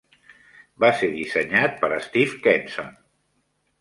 [0.83, 2.91] Va ser dissenyat per Steve Kenson.